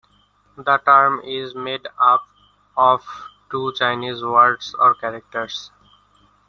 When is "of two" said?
2.75-3.71